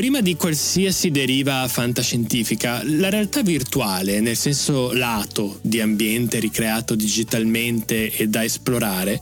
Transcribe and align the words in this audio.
Prima 0.00 0.22
di 0.22 0.34
qualsiasi 0.34 1.10
deriva 1.10 1.68
fantascientifica, 1.68 2.80
la 2.84 3.10
realtà 3.10 3.42
virtuale, 3.42 4.20
nel 4.20 4.34
senso 4.34 4.94
lato 4.94 5.58
di 5.60 5.78
ambiente 5.78 6.38
ricreato 6.38 6.94
digitalmente 6.94 8.10
e 8.10 8.26
da 8.26 8.42
esplorare, 8.42 9.20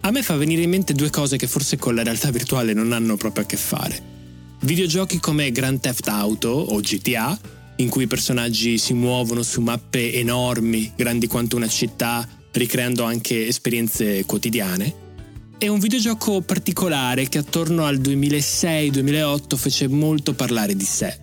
a 0.00 0.10
me 0.10 0.22
fa 0.22 0.36
venire 0.36 0.60
in 0.60 0.68
mente 0.68 0.92
due 0.92 1.08
cose 1.08 1.38
che 1.38 1.46
forse 1.46 1.78
con 1.78 1.94
la 1.94 2.02
realtà 2.02 2.30
virtuale 2.30 2.74
non 2.74 2.92
hanno 2.92 3.16
proprio 3.16 3.44
a 3.44 3.46
che 3.46 3.56
fare. 3.56 4.02
Videogiochi 4.60 5.18
come 5.18 5.50
Grand 5.50 5.80
Theft 5.80 6.06
Auto 6.08 6.50
o 6.50 6.78
GTA, 6.78 7.40
in 7.76 7.88
cui 7.88 8.02
i 8.02 8.06
personaggi 8.06 8.76
si 8.76 8.92
muovono 8.92 9.40
su 9.40 9.62
mappe 9.62 10.12
enormi, 10.12 10.92
grandi 10.94 11.26
quanto 11.26 11.56
una 11.56 11.68
città, 11.68 12.28
ricreando 12.52 13.02
anche 13.02 13.46
esperienze 13.46 14.26
quotidiane, 14.26 15.07
è 15.58 15.66
un 15.66 15.80
videogioco 15.80 16.40
particolare 16.40 17.28
che 17.28 17.38
attorno 17.38 17.84
al 17.84 17.98
2006-2008 17.98 19.56
fece 19.56 19.88
molto 19.88 20.32
parlare 20.32 20.76
di 20.76 20.84
sé. 20.84 21.18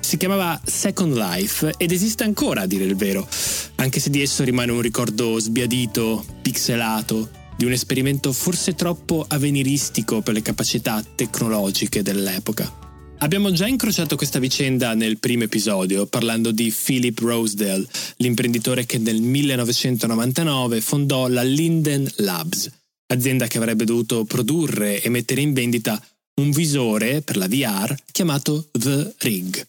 Si 0.00 0.18
chiamava 0.18 0.60
Second 0.62 1.16
Life 1.16 1.74
ed 1.78 1.90
esiste 1.90 2.24
ancora 2.24 2.62
a 2.62 2.66
dire 2.66 2.84
il 2.84 2.94
vero, 2.94 3.26
anche 3.76 3.98
se 3.98 4.10
di 4.10 4.20
esso 4.20 4.44
rimane 4.44 4.72
un 4.72 4.82
ricordo 4.82 5.38
sbiadito, 5.38 6.22
pixelato, 6.42 7.30
di 7.56 7.64
un 7.64 7.72
esperimento 7.72 8.32
forse 8.32 8.74
troppo 8.74 9.24
avveniristico 9.26 10.20
per 10.20 10.34
le 10.34 10.42
capacità 10.42 11.02
tecnologiche 11.14 12.02
dell'epoca. 12.02 12.70
Abbiamo 13.18 13.50
già 13.50 13.66
incrociato 13.66 14.16
questa 14.16 14.38
vicenda 14.38 14.92
nel 14.94 15.18
primo 15.18 15.44
episodio, 15.44 16.06
parlando 16.06 16.52
di 16.52 16.70
Philip 16.70 17.18
Rosedale, 17.18 17.86
l'imprenditore 18.16 18.84
che 18.84 18.98
nel 18.98 19.22
1999 19.22 20.80
fondò 20.80 21.28
la 21.28 21.42
Linden 21.42 22.10
Labs, 22.16 22.70
azienda 23.10 23.46
che 23.46 23.58
avrebbe 23.58 23.84
dovuto 23.84 24.24
produrre 24.24 25.02
e 25.02 25.08
mettere 25.08 25.40
in 25.40 25.52
vendita 25.52 26.02
un 26.40 26.50
visore 26.50 27.20
per 27.22 27.36
la 27.36 27.48
VR 27.48 27.94
chiamato 28.10 28.68
The 28.72 29.14
Rig. 29.18 29.66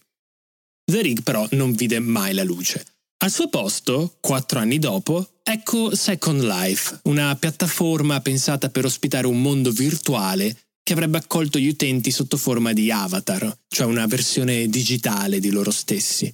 The 0.84 1.02
Rig 1.02 1.22
però 1.22 1.48
non 1.52 1.74
vide 1.74 2.00
mai 2.00 2.34
la 2.34 2.44
luce. 2.44 2.86
Al 3.24 3.32
suo 3.32 3.50
posto, 3.50 4.18
quattro 4.20 4.60
anni 4.60 4.80
dopo, 4.80 5.34
ecco 5.44 5.96
Second 5.96 6.42
Life, 6.42 7.02
una 7.04 7.36
piattaforma 7.36 8.20
pensata 8.22 8.70
per 8.70 8.86
ospitare 8.86 9.28
un 9.28 9.42
mondo 9.42 9.72
virtuale 9.72 10.56
che 10.82 10.94
avrebbe 10.94 11.18
accolto 11.18 11.60
gli 11.60 11.68
utenti 11.68 12.10
sotto 12.10 12.38
forma 12.38 12.74
di 12.74 12.90
avatar, 12.90 13.56
cioè 13.68 13.86
una 13.86 14.08
versione 14.08 14.68
digitale 14.68 15.40
di 15.40 15.52
loro 15.52 15.70
stessi. 15.70 16.34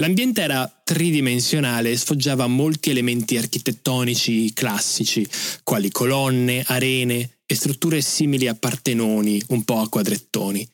L'ambiente 0.00 0.42
era 0.42 0.82
tridimensionale 0.82 1.92
e 1.92 1.96
sfoggiava 1.96 2.48
molti 2.48 2.90
elementi 2.90 3.36
architettonici 3.36 4.52
classici, 4.52 5.26
quali 5.62 5.90
colonne, 5.90 6.64
arene 6.66 7.38
e 7.46 7.54
strutture 7.54 8.00
simili 8.00 8.48
a 8.48 8.54
partenoni, 8.54 9.40
un 9.48 9.62
po' 9.62 9.78
a 9.78 9.88
quadrettoni. 9.88 10.68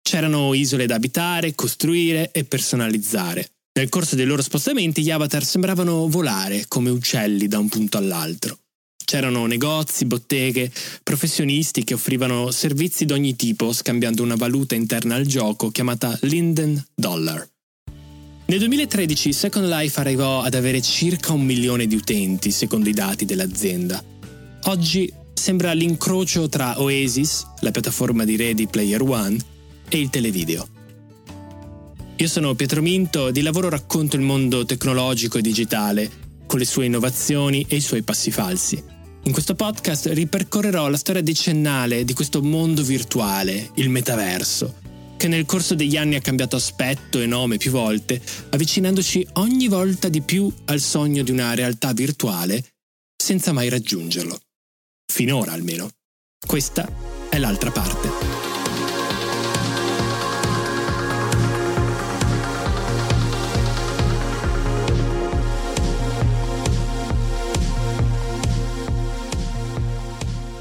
C'erano 0.00 0.54
isole 0.54 0.86
da 0.86 0.94
abitare, 0.94 1.54
costruire 1.54 2.30
e 2.32 2.44
personalizzare. 2.44 3.50
Nel 3.78 3.90
corso 3.90 4.16
dei 4.16 4.24
loro 4.24 4.40
spostamenti 4.40 5.02
gli 5.02 5.10
avatar 5.10 5.44
sembravano 5.44 6.08
volare 6.08 6.64
come 6.66 6.88
uccelli 6.88 7.48
da 7.48 7.58
un 7.58 7.68
punto 7.68 7.98
all'altro. 7.98 8.60
C'erano 9.04 9.44
negozi, 9.44 10.06
botteghe, 10.06 10.72
professionisti 11.02 11.84
che 11.84 11.94
offrivano 11.94 12.50
servizi 12.50 13.04
d'ogni 13.04 13.36
tipo 13.36 13.72
scambiando 13.72 14.22
una 14.22 14.34
valuta 14.34 14.74
interna 14.74 15.14
al 15.16 15.26
gioco 15.26 15.70
chiamata 15.70 16.18
Linden 16.22 16.82
Dollar. 16.94 17.46
Nel 18.48 18.60
2013 18.60 19.32
Second 19.32 19.66
Life 19.66 19.98
arrivò 19.98 20.40
ad 20.40 20.54
avere 20.54 20.80
circa 20.80 21.32
un 21.32 21.44
milione 21.44 21.88
di 21.88 21.96
utenti, 21.96 22.52
secondo 22.52 22.88
i 22.88 22.92
dati 22.92 23.24
dell'azienda. 23.24 24.00
Oggi 24.66 25.12
sembra 25.34 25.72
l'incrocio 25.72 26.48
tra 26.48 26.80
Oasis, 26.80 27.44
la 27.60 27.72
piattaforma 27.72 28.24
di 28.24 28.36
Ready 28.36 28.68
Player 28.68 29.02
One, 29.02 29.36
e 29.88 29.98
il 29.98 30.10
televideo. 30.10 30.68
Io 32.14 32.28
sono 32.28 32.54
Pietro 32.54 32.82
Minto, 32.82 33.32
di 33.32 33.42
lavoro 33.42 33.68
racconto 33.68 34.14
il 34.14 34.22
mondo 34.22 34.64
tecnologico 34.64 35.38
e 35.38 35.42
digitale, 35.42 36.08
con 36.46 36.60
le 36.60 36.66
sue 36.66 36.86
innovazioni 36.86 37.66
e 37.68 37.74
i 37.74 37.80
suoi 37.80 38.02
passi 38.02 38.30
falsi. 38.30 38.80
In 39.24 39.32
questo 39.32 39.56
podcast 39.56 40.06
ripercorrerò 40.06 40.88
la 40.88 40.96
storia 40.96 41.20
decennale 41.20 42.04
di 42.04 42.12
questo 42.12 42.40
mondo 42.40 42.84
virtuale, 42.84 43.70
il 43.74 43.90
metaverso, 43.90 44.72
che 45.16 45.28
nel 45.28 45.46
corso 45.46 45.74
degli 45.74 45.96
anni 45.96 46.14
ha 46.14 46.20
cambiato 46.20 46.56
aspetto 46.56 47.20
e 47.20 47.26
nome 47.26 47.56
più 47.56 47.70
volte, 47.70 48.20
avvicinandoci 48.50 49.26
ogni 49.34 49.68
volta 49.68 50.08
di 50.08 50.20
più 50.20 50.52
al 50.66 50.80
sogno 50.80 51.22
di 51.22 51.30
una 51.30 51.54
realtà 51.54 51.92
virtuale 51.92 52.62
senza 53.16 53.52
mai 53.52 53.68
raggiungerlo. 53.68 54.38
Finora 55.12 55.52
almeno. 55.52 55.90
Questa 56.46 56.88
è 57.28 57.38
l'altra 57.38 57.70
parte. 57.70 58.65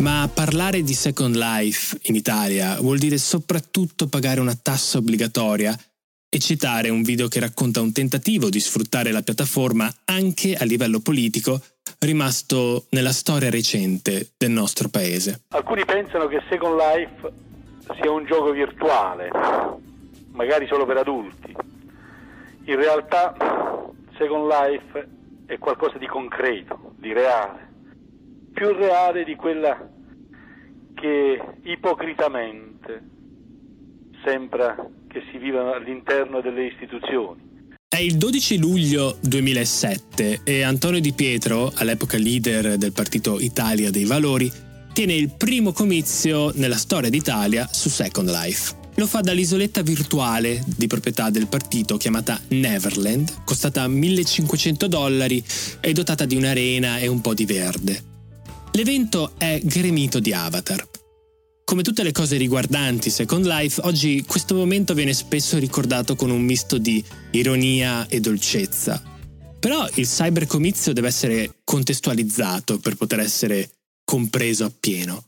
Ma 0.06 0.30
parlare 0.32 0.84
di 0.84 0.94
Second 0.94 1.34
Life 1.34 1.98
in 2.04 2.14
Italia 2.14 2.80
vuol 2.80 3.00
dire 3.00 3.18
soprattutto 3.18 4.06
pagare 4.08 4.40
una 4.40 4.54
tassa 4.54 5.00
obbligatoria 5.00 5.76
e 6.30 6.38
citare 6.38 6.90
un 6.90 7.02
video 7.02 7.28
che 7.28 7.40
racconta 7.40 7.82
un 7.82 7.92
tentativo 7.92 8.50
di 8.50 8.60
sfruttare 8.60 9.12
la 9.12 9.24
piattaforma 9.24 9.92
anche 10.06 10.54
a 10.54 10.64
livello 10.64 11.00
politico 11.00 11.60
rimasto 12.02 12.86
nella 12.92 13.12
storia 13.12 13.50
recente 13.50 14.30
del 14.38 14.52
nostro 14.52 14.90
paese. 14.90 15.46
Alcuni 15.48 15.84
pensano 15.86 16.28
che 16.28 16.40
Second 16.50 16.78
Life 16.78 17.32
sia 18.00 18.12
un 18.12 18.28
gioco 18.28 18.52
virtuale, 18.52 19.32
magari 20.34 20.68
solo 20.68 20.86
per 20.86 20.98
adulti. 20.98 21.52
In 22.66 22.76
realtà 22.76 23.36
Second 24.20 24.52
Life 24.52 25.08
è 25.48 25.58
qualcosa 25.58 25.98
di 25.98 26.06
concreto, 26.06 26.94
di 27.00 27.12
reale, 27.12 27.74
più 28.54 28.72
reale 28.72 29.24
di 29.24 29.34
quella 29.34 29.94
che 31.06 31.40
ipocritamente 31.66 33.04
sembra 34.24 34.76
che 35.08 35.22
si 35.32 35.38
viva 35.38 35.76
all'interno 35.76 36.42
delle 36.42 36.66
istituzioni. 36.66 37.44
È 37.88 38.00
il 38.00 38.18
12 38.18 38.58
luglio 38.58 39.18
2007 39.22 40.42
e 40.44 40.64
Antonio 40.64 41.00
Di 41.00 41.14
Pietro, 41.14 41.72
all'epoca 41.76 42.18
leader 42.18 42.78
del 42.78 42.92
partito 42.92 43.40
Italia 43.40 43.92
dei 43.92 44.06
Valori, 44.06 44.52
tiene 44.94 45.14
il 45.14 45.30
primo 45.30 45.74
comizio 45.74 46.52
nella 46.56 46.76
storia 46.76 47.12
d'Italia 47.12 47.68
su 47.72 47.90
Second 47.90 48.30
Life. 48.30 48.74
Lo 48.96 49.06
fa 49.06 49.22
dall'isoletta 49.22 49.84
virtuale 49.84 50.64
di 50.66 50.88
proprietà 50.88 51.30
del 51.30 51.48
partito 51.48 51.98
chiamata 51.98 52.42
Neverland, 52.48 53.44
costata 53.44 53.88
1500 53.88 54.88
dollari 54.88 55.44
e 55.82 55.94
dotata 55.94 56.26
di 56.26 56.36
un'arena 56.36 56.98
e 56.98 57.08
un 57.08 57.22
po' 57.22 57.36
di 57.36 57.46
verde. 57.46 58.14
L'evento 58.76 59.36
è 59.38 59.62
gremito 59.64 60.20
di 60.20 60.34
avatar. 60.34 60.86
Come 61.64 61.82
tutte 61.82 62.04
le 62.04 62.12
cose 62.12 62.36
riguardanti 62.36 63.10
Second 63.10 63.46
Life, 63.46 63.80
oggi 63.86 64.22
questo 64.28 64.54
momento 64.54 64.94
viene 64.94 65.14
spesso 65.14 65.58
ricordato 65.58 66.18
con 66.18 66.30
un 66.30 66.42
misto 66.42 66.78
di 66.78 67.02
ironia 67.32 68.06
e 68.08 68.20
dolcezza. 68.20 69.02
Però 69.62 69.88
il 69.94 70.06
cybercomizio 70.06 70.92
deve 70.92 71.08
essere 71.08 71.62
contestualizzato 71.64 72.78
per 72.80 72.96
poter 72.96 73.20
essere 73.22 73.72
compreso 74.04 74.66
appieno. 74.66 75.24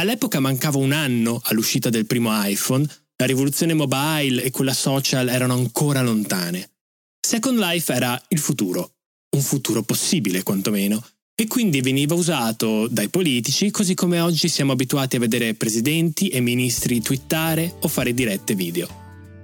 All'epoca 0.00 0.40
mancava 0.40 0.78
un 0.78 0.90
anno 0.90 1.40
all'uscita 1.44 1.90
del 1.90 2.06
primo 2.06 2.30
iPhone, 2.32 2.84
la 3.18 3.26
rivoluzione 3.26 3.72
mobile 3.72 4.42
e 4.42 4.50
quella 4.50 4.74
social 4.74 5.28
erano 5.28 5.54
ancora 5.54 6.02
lontane. 6.02 6.72
Second 7.24 7.60
Life 7.60 7.92
era 7.92 8.20
il 8.30 8.40
futuro, 8.40 8.96
un 9.36 9.42
futuro 9.42 9.82
possibile 9.84 10.42
quantomeno, 10.42 11.00
e 11.38 11.46
quindi 11.48 11.82
veniva 11.82 12.14
usato 12.14 12.88
dai 12.88 13.10
politici 13.10 13.70
così 13.70 13.92
come 13.92 14.20
oggi 14.20 14.48
siamo 14.48 14.72
abituati 14.72 15.16
a 15.16 15.18
vedere 15.18 15.52
presidenti 15.52 16.28
e 16.28 16.40
ministri 16.40 17.02
twittare 17.02 17.74
o 17.80 17.88
fare 17.88 18.14
dirette 18.14 18.54
video. 18.54 18.88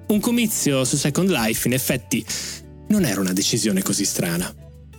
Un 0.08 0.18
comizio 0.18 0.86
su 0.86 0.96
Second 0.96 1.28
Life 1.28 1.68
in 1.68 1.74
effetti 1.74 2.24
non 2.88 3.04
era 3.04 3.20
una 3.20 3.34
decisione 3.34 3.82
così 3.82 4.06
strana. 4.06 4.50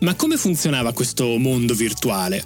Ma 0.02 0.14
come 0.14 0.38
funzionava 0.38 0.94
questo 0.94 1.36
mondo 1.40 1.74
virtuale? 1.74 2.46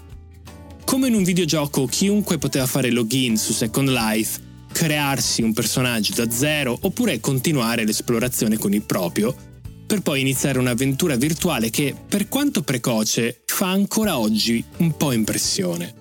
Come 0.86 1.10
in 1.10 1.16
un 1.16 1.24
videogioco 1.24 1.86
chiunque 1.86 2.38
poteva 2.38 2.66
fare 2.66 2.90
login 2.90 3.36
su 3.36 3.52
Second 3.52 3.90
Life, 3.90 4.40
crearsi 4.72 5.42
un 5.42 5.52
personaggio 5.52 6.14
da 6.14 6.32
zero 6.32 6.78
oppure 6.84 7.20
continuare 7.20 7.84
l'esplorazione 7.84 8.58
con 8.58 8.74
il 8.74 8.84
proprio, 8.84 9.36
per 9.86 10.02
poi 10.02 10.22
iniziare 10.22 10.58
un'avventura 10.58 11.18
virtuale 11.18 11.70
che, 11.70 11.94
per 12.08 12.30
quanto 12.30 12.62
precoce, 12.62 13.42
fa 13.57 13.71
ancora 13.71 14.19
oggi 14.19 14.63
un 14.77 14.95
po' 14.98 15.12
impressione. 15.12 15.92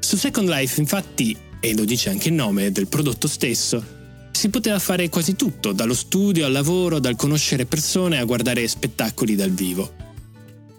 Su 0.00 0.18
Second 0.18 0.50
Life, 0.50 0.78
infatti, 0.78 1.34
e 1.58 1.74
lo 1.74 1.86
dice 1.86 2.10
anche 2.10 2.28
il 2.28 2.34
nome 2.34 2.72
del 2.72 2.88
prodotto 2.88 3.26
stesso, 3.26 3.82
si 4.30 4.50
poteva 4.50 4.78
fare 4.78 5.08
quasi 5.08 5.34
tutto, 5.34 5.72
dallo 5.72 5.94
studio 5.94 6.44
al 6.44 6.52
lavoro, 6.52 6.98
dal 6.98 7.16
conoscere 7.16 7.64
persone 7.64 8.18
a 8.18 8.24
guardare 8.24 8.68
spettacoli 8.68 9.34
dal 9.34 9.50
vivo. 9.50 9.94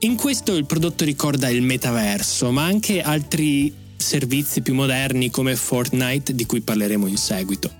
In 0.01 0.15
questo 0.15 0.55
il 0.55 0.67
prodotto 0.67 1.05
ricorda 1.05 1.49
il 1.49 1.63
metaverso, 1.63 2.51
ma 2.51 2.65
anche 2.65 3.01
altri 3.01 3.73
servizi 3.97 4.61
più 4.61 4.75
moderni 4.75 5.31
come 5.31 5.55
Fortnite 5.55 6.35
di 6.35 6.45
cui 6.45 6.61
parleremo 6.61 7.07
in 7.07 7.17
seguito. 7.17 7.71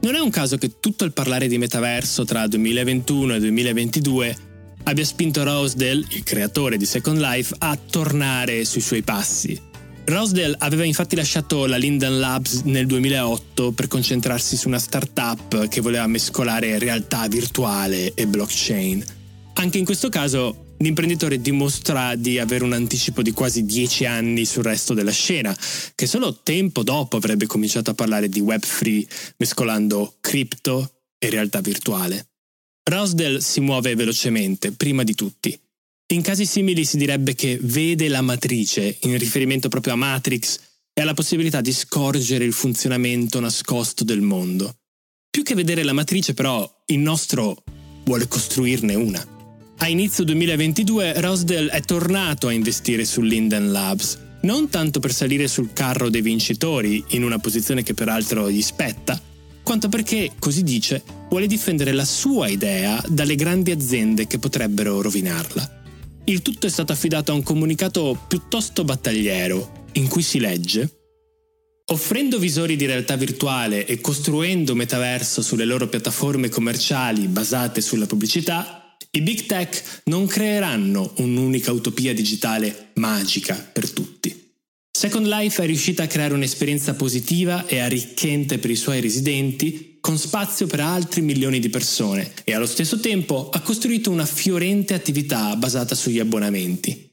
Non 0.00 0.14
è 0.14 0.20
un 0.20 0.30
caso 0.30 0.56
che 0.56 0.80
tutto 0.80 1.04
il 1.04 1.12
parlare 1.12 1.48
di 1.48 1.58
metaverso 1.58 2.24
tra 2.24 2.46
2021 2.46 3.34
e 3.34 3.38
2022 3.40 4.36
abbia 4.86 5.04
spinto 5.04 5.42
Rosedale, 5.42 6.04
il 6.10 6.22
creatore 6.22 6.76
di 6.76 6.86
Second 6.86 7.18
Life, 7.18 7.54
a 7.58 7.76
tornare 7.76 8.64
sui 8.64 8.80
suoi 8.80 9.02
passi. 9.02 9.60
Rosedale 10.04 10.54
aveva 10.58 10.84
infatti 10.84 11.16
lasciato 11.16 11.66
la 11.66 11.76
Linden 11.76 12.20
Labs 12.20 12.62
nel 12.64 12.86
2008 12.86 13.72
per 13.72 13.88
concentrarsi 13.88 14.56
su 14.56 14.68
una 14.68 14.78
startup 14.78 15.66
che 15.66 15.80
voleva 15.80 16.06
mescolare 16.06 16.78
realtà 16.78 17.26
virtuale 17.26 18.14
e 18.14 18.26
blockchain. 18.26 19.04
Anche 19.54 19.78
in 19.78 19.84
questo 19.84 20.08
caso 20.08 20.74
l'imprenditore 20.78 21.40
dimostra 21.40 22.14
di 22.14 22.38
avere 22.38 22.62
un 22.62 22.72
anticipo 22.72 23.22
di 23.22 23.32
quasi 23.32 23.64
dieci 23.64 24.04
anni 24.04 24.44
sul 24.44 24.62
resto 24.62 24.94
della 24.94 25.10
scena, 25.10 25.56
che 25.96 26.06
solo 26.06 26.40
tempo 26.42 26.84
dopo 26.84 27.16
avrebbe 27.16 27.46
cominciato 27.46 27.90
a 27.90 27.94
parlare 27.94 28.28
di 28.28 28.40
Web3 28.40 29.06
mescolando 29.38 30.14
cripto 30.20 30.92
e 31.18 31.30
realtà 31.30 31.60
virtuale. 31.60 32.28
Rosdell 32.88 33.38
si 33.38 33.60
muove 33.60 33.96
velocemente, 33.96 34.70
prima 34.70 35.02
di 35.02 35.14
tutti. 35.14 35.58
In 36.12 36.22
casi 36.22 36.46
simili 36.46 36.84
si 36.84 36.96
direbbe 36.96 37.34
che 37.34 37.58
vede 37.60 38.06
la 38.06 38.20
matrice, 38.20 38.98
in 39.00 39.18
riferimento 39.18 39.68
proprio 39.68 39.94
a 39.94 39.96
Matrix 39.96 40.60
e 40.92 41.02
alla 41.02 41.12
possibilità 41.12 41.60
di 41.60 41.72
scorgere 41.72 42.44
il 42.44 42.52
funzionamento 42.52 43.40
nascosto 43.40 44.04
del 44.04 44.20
mondo. 44.20 44.76
Più 45.28 45.42
che 45.42 45.56
vedere 45.56 45.82
la 45.82 45.92
matrice, 45.92 46.32
però, 46.32 46.82
il 46.86 47.00
nostro 47.00 47.64
vuole 48.04 48.28
costruirne 48.28 48.94
una. 48.94 49.26
A 49.78 49.88
inizio 49.88 50.22
2022 50.22 51.20
Rosdell 51.20 51.68
è 51.68 51.80
tornato 51.80 52.46
a 52.46 52.52
investire 52.52 53.04
su 53.04 53.20
Linden 53.20 53.72
Labs, 53.72 54.16
non 54.42 54.68
tanto 54.68 55.00
per 55.00 55.12
salire 55.12 55.48
sul 55.48 55.72
carro 55.72 56.08
dei 56.08 56.22
vincitori, 56.22 57.02
in 57.08 57.24
una 57.24 57.40
posizione 57.40 57.82
che 57.82 57.94
peraltro 57.94 58.48
gli 58.48 58.62
spetta, 58.62 59.20
quanto 59.64 59.88
perché, 59.88 60.30
così 60.38 60.62
dice, 60.62 61.02
vuole 61.36 61.46
difendere 61.46 61.92
la 61.92 62.06
sua 62.06 62.48
idea 62.48 62.98
dalle 63.06 63.34
grandi 63.34 63.70
aziende 63.70 64.26
che 64.26 64.38
potrebbero 64.38 65.02
rovinarla. 65.02 65.82
Il 66.24 66.40
tutto 66.40 66.66
è 66.66 66.70
stato 66.70 66.92
affidato 66.92 67.30
a 67.30 67.34
un 67.34 67.42
comunicato 67.42 68.18
piuttosto 68.26 68.84
battagliero, 68.84 69.84
in 69.92 70.08
cui 70.08 70.22
si 70.22 70.38
legge 70.40 70.90
Offrendo 71.88 72.38
visori 72.38 72.74
di 72.74 72.86
realtà 72.86 73.16
virtuale 73.16 73.86
e 73.86 74.00
costruendo 74.00 74.74
metaverso 74.74 75.42
sulle 75.42 75.66
loro 75.66 75.88
piattaforme 75.88 76.48
commerciali 76.48 77.28
basate 77.28 77.80
sulla 77.80 78.06
pubblicità, 78.06 78.96
i 79.10 79.20
big 79.20 79.44
tech 79.44 80.00
non 80.06 80.26
creeranno 80.26 81.12
un'unica 81.18 81.70
utopia 81.70 82.12
digitale 82.12 82.92
magica 82.94 83.54
per 83.54 83.90
tutti. 83.90 84.45
Second 84.96 85.26
Life 85.26 85.62
è 85.62 85.66
riuscita 85.66 86.04
a 86.04 86.06
creare 86.06 86.32
un'esperienza 86.32 86.94
positiva 86.94 87.66
e 87.66 87.80
arricchente 87.80 88.58
per 88.58 88.70
i 88.70 88.76
suoi 88.76 89.02
residenti, 89.02 89.98
con 90.00 90.16
spazio 90.16 90.66
per 90.66 90.80
altri 90.80 91.20
milioni 91.20 91.58
di 91.58 91.68
persone, 91.68 92.32
e 92.44 92.54
allo 92.54 92.64
stesso 92.64 92.98
tempo 92.98 93.50
ha 93.50 93.60
costruito 93.60 94.10
una 94.10 94.24
fiorente 94.24 94.94
attività 94.94 95.54
basata 95.56 95.94
sugli 95.94 96.18
abbonamenti. 96.18 97.12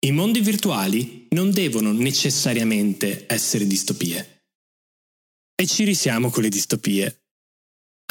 I 0.00 0.12
mondi 0.12 0.42
virtuali 0.42 1.28
non 1.30 1.50
devono 1.52 1.90
necessariamente 1.92 3.24
essere 3.26 3.66
distopie. 3.66 4.42
E 5.54 5.66
ci 5.66 5.84
risiamo 5.84 6.28
con 6.28 6.42
le 6.42 6.50
distopie. 6.50 7.22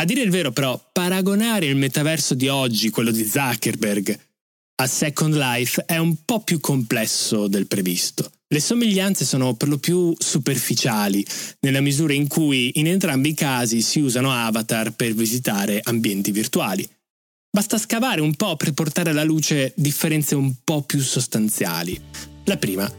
A 0.02 0.04
dire 0.04 0.24
il 0.24 0.32
vero 0.32 0.52
però, 0.52 0.84
paragonare 0.92 1.68
il 1.68 1.76
metaverso 1.76 2.34
di 2.34 2.48
oggi, 2.48 2.90
quello 2.90 3.12
di 3.12 3.24
Zuckerberg, 3.24 4.20
a 4.82 4.88
Second 4.88 5.36
Life 5.36 5.86
è 5.86 5.98
un 5.98 6.26
po' 6.26 6.40
più 6.40 6.60
complesso 6.60 7.46
del 7.46 7.68
previsto. 7.68 8.32
Le 8.52 8.60
somiglianze 8.60 9.24
sono 9.24 9.54
per 9.54 9.70
lo 9.70 9.78
più 9.78 10.14
superficiali, 10.18 11.26
nella 11.62 11.80
misura 11.80 12.12
in 12.12 12.28
cui 12.28 12.72
in 12.76 12.88
entrambi 12.88 13.30
i 13.30 13.34
casi 13.34 13.82
si 13.82 14.02
usano 14.02 14.32
avatar 14.32 14.92
per 14.92 15.14
visitare 15.14 15.80
ambienti 15.82 16.32
virtuali. 16.32 16.88
Basta 17.50 17.78
scavare 17.78 18.20
un 18.20 18.36
po' 18.36 18.58
per 18.58 18.74
portare 18.74 19.12
alla 19.12 19.24
luce 19.24 19.72
differenze 19.76 20.36
un 20.36 20.54
po' 20.64 20.82
più 20.82 21.00
sostanziali. 21.00 21.98
La 22.46 22.58
prima. 22.58 22.92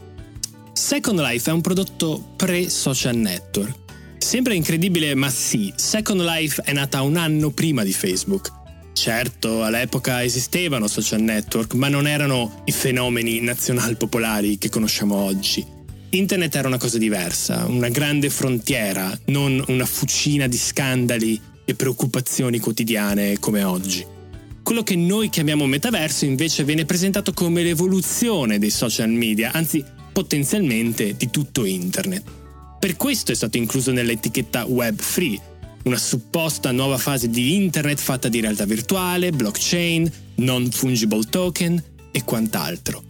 Second 0.73 1.19
Life 1.19 1.49
è 1.49 1.53
un 1.53 1.61
prodotto 1.61 2.33
pre-social 2.35 3.15
network 3.15 3.81
Sembra 4.23 4.53
incredibile, 4.53 5.13
ma 5.15 5.29
sì, 5.29 5.71
Second 5.75 6.21
Life 6.21 6.61
è 6.63 6.71
nata 6.71 7.01
un 7.01 7.17
anno 7.17 7.51
prima 7.51 7.83
di 7.83 7.91
Facebook. 7.91 8.62
Certo, 8.93 9.63
all'epoca 9.63 10.23
esistevano 10.23 10.87
social 10.87 11.21
network, 11.21 11.73
ma 11.73 11.89
non 11.89 12.07
erano 12.07 12.61
i 12.65 12.71
fenomeni 12.71 13.41
nazional 13.41 13.97
popolari 13.97 14.57
che 14.57 14.69
conosciamo 14.69 15.15
oggi. 15.15 15.65
Internet 16.11 16.55
era 16.55 16.67
una 16.67 16.77
cosa 16.77 16.99
diversa, 16.99 17.65
una 17.65 17.89
grande 17.89 18.29
frontiera, 18.29 19.17
non 19.25 19.61
una 19.67 19.85
fucina 19.85 20.47
di 20.47 20.57
scandali 20.57 21.41
e 21.65 21.73
preoccupazioni 21.73 22.59
quotidiane 22.59 23.39
come 23.39 23.63
oggi. 23.63 24.05
Quello 24.61 24.83
che 24.83 24.95
noi 24.95 25.29
chiamiamo 25.29 25.65
metaverso 25.65 26.25
invece 26.25 26.63
viene 26.63 26.85
presentato 26.85 27.33
come 27.33 27.63
l'evoluzione 27.63 28.59
dei 28.59 28.69
social 28.69 29.09
media, 29.09 29.51
anzi 29.53 29.83
potenzialmente 30.13 31.15
di 31.17 31.29
tutto 31.31 31.65
Internet. 31.65 32.23
Per 32.79 32.95
questo 32.95 33.31
è 33.31 33.35
stato 33.35 33.57
incluso 33.57 33.91
nell'etichetta 33.91 34.65
Web 34.65 34.99
Free, 35.01 35.39
una 35.83 35.97
supposta 35.97 36.71
nuova 36.71 36.97
fase 36.97 37.29
di 37.29 37.55
Internet 37.55 37.99
fatta 37.99 38.29
di 38.29 38.39
realtà 38.39 38.65
virtuale, 38.65 39.31
blockchain, 39.31 40.11
non 40.35 40.71
fungible 40.71 41.23
token 41.29 41.83
e 42.11 42.23
quant'altro. 42.23 43.03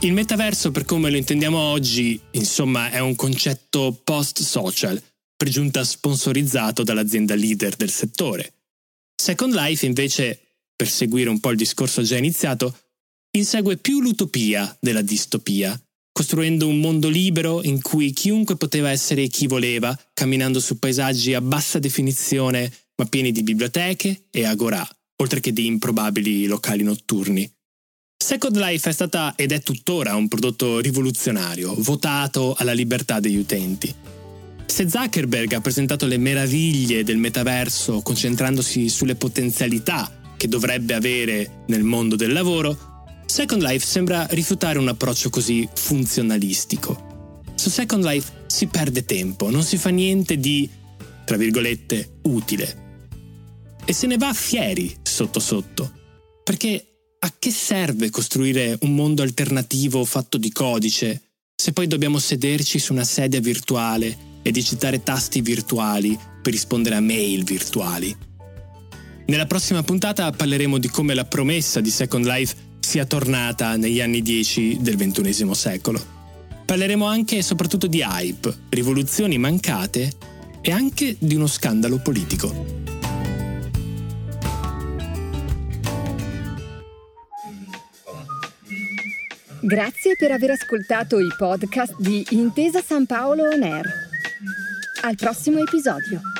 Il 0.00 0.12
metaverso, 0.12 0.70
per 0.70 0.84
come 0.84 1.10
lo 1.10 1.16
intendiamo 1.16 1.58
oggi, 1.58 2.20
insomma, 2.32 2.90
è 2.90 2.98
un 2.98 3.14
concetto 3.14 4.00
post-social, 4.02 5.00
per 5.36 5.48
giunta 5.48 5.84
sponsorizzato 5.84 6.82
dall'azienda 6.82 7.34
leader 7.34 7.76
del 7.76 7.90
settore. 7.90 8.54
Second 9.14 9.54
Life, 9.54 9.84
invece, 9.84 10.40
per 10.74 10.88
seguire 10.88 11.30
un 11.30 11.40
po' 11.40 11.50
il 11.50 11.56
discorso 11.56 12.02
già 12.02 12.16
iniziato, 12.16 12.76
insegue 13.32 13.76
più 13.76 14.00
l'utopia 14.00 14.76
della 14.80 15.02
distopia 15.02 15.78
costruendo 16.14 16.68
un 16.68 16.78
mondo 16.78 17.08
libero 17.08 17.60
in 17.64 17.82
cui 17.82 18.12
chiunque 18.12 18.56
poteva 18.56 18.92
essere 18.92 19.26
chi 19.26 19.48
voleva, 19.48 19.98
camminando 20.14 20.60
su 20.60 20.78
paesaggi 20.78 21.34
a 21.34 21.40
bassa 21.40 21.80
definizione 21.80 22.72
ma 22.94 23.04
pieni 23.06 23.32
di 23.32 23.42
biblioteche 23.42 24.26
e 24.30 24.44
agorà, 24.44 24.88
oltre 25.16 25.40
che 25.40 25.52
di 25.52 25.66
improbabili 25.66 26.46
locali 26.46 26.84
notturni. 26.84 27.52
Second 28.16 28.56
Life 28.56 28.88
è 28.88 28.92
stata 28.92 29.34
ed 29.34 29.50
è 29.50 29.60
tuttora 29.60 30.14
un 30.14 30.28
prodotto 30.28 30.78
rivoluzionario, 30.78 31.74
votato 31.78 32.54
alla 32.56 32.72
libertà 32.72 33.18
degli 33.18 33.36
utenti. 33.36 33.92
Se 34.66 34.88
Zuckerberg 34.88 35.52
ha 35.54 35.60
presentato 35.60 36.06
le 36.06 36.16
meraviglie 36.16 37.02
del 37.02 37.16
metaverso 37.16 38.02
concentrandosi 38.02 38.88
sulle 38.88 39.16
potenzialità 39.16 40.10
che 40.36 40.46
dovrebbe 40.46 40.94
avere 40.94 41.64
nel 41.66 41.82
mondo 41.82 42.14
del 42.14 42.32
lavoro, 42.32 42.93
Second 43.34 43.62
Life 43.62 43.84
sembra 43.84 44.28
rifiutare 44.30 44.78
un 44.78 44.86
approccio 44.86 45.28
così 45.28 45.68
funzionalistico. 45.74 47.42
Su 47.56 47.68
Second 47.68 48.04
Life 48.04 48.44
si 48.46 48.68
perde 48.68 49.04
tempo, 49.04 49.50
non 49.50 49.64
si 49.64 49.76
fa 49.76 49.88
niente 49.88 50.38
di, 50.38 50.70
tra 51.24 51.36
virgolette, 51.36 52.20
utile. 52.22 53.02
E 53.84 53.92
se 53.92 54.06
ne 54.06 54.18
va 54.18 54.32
fieri 54.32 54.94
sotto 55.02 55.40
sotto. 55.40 55.90
Perché 56.44 56.86
a 57.18 57.34
che 57.36 57.50
serve 57.50 58.08
costruire 58.08 58.78
un 58.82 58.94
mondo 58.94 59.22
alternativo 59.22 60.04
fatto 60.04 60.38
di 60.38 60.52
codice 60.52 61.22
se 61.56 61.72
poi 61.72 61.88
dobbiamo 61.88 62.20
sederci 62.20 62.78
su 62.78 62.92
una 62.92 63.02
sedia 63.02 63.40
virtuale 63.40 64.16
e 64.42 64.52
digitare 64.52 65.02
tasti 65.02 65.40
virtuali 65.40 66.16
per 66.40 66.52
rispondere 66.52 66.94
a 66.94 67.00
mail 67.00 67.42
virtuali? 67.42 68.16
Nella 69.26 69.46
prossima 69.46 69.82
puntata 69.82 70.30
parleremo 70.30 70.78
di 70.78 70.88
come 70.88 71.14
la 71.14 71.24
promessa 71.24 71.80
di 71.80 71.90
Second 71.90 72.26
Life 72.26 72.63
sia 72.84 73.06
tornata 73.06 73.76
negli 73.76 74.00
anni 74.00 74.20
10 74.20 74.78
del 74.80 74.96
XXI 74.96 75.54
secolo. 75.54 76.00
Parleremo 76.64 77.06
anche 77.06 77.38
e 77.38 77.42
soprattutto 77.42 77.86
di 77.86 78.04
hype, 78.06 78.54
rivoluzioni 78.68 79.38
mancate 79.38 80.12
e 80.60 80.70
anche 80.70 81.16
di 81.18 81.34
uno 81.34 81.46
scandalo 81.46 81.98
politico. 81.98 82.82
Grazie 89.60 90.14
per 90.18 90.30
aver 90.30 90.50
ascoltato 90.50 91.18
i 91.18 91.28
podcast 91.36 91.94
di 91.98 92.24
Intesa 92.30 92.82
San 92.82 93.06
Paolo 93.06 93.44
On 93.44 93.62
Air. 93.62 93.86
Al 95.02 95.14
prossimo 95.16 95.58
episodio. 95.58 96.33